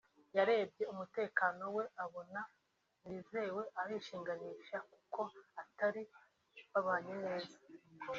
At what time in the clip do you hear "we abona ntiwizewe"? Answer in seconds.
1.75-3.61